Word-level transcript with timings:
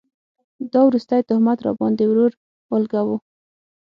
دا 0.73 0.79
وروستی 0.85 1.21
تهمت 1.29 1.57
راباند 1.65 1.97
ې 2.03 2.05
ورور 2.11 2.31
اولګوو 2.71 3.15